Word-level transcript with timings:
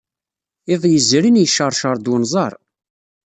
Iḍ 0.73 0.83
yezrin, 0.87 1.41
yecceṛceṛ-d 1.41 2.05
wenẓar. 2.11 2.53